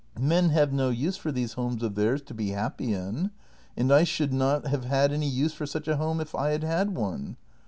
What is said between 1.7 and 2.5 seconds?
of theirs— to be